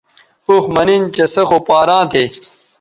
[0.47, 2.23] اوخ مہ نِن چہ سے خو پاراں تھے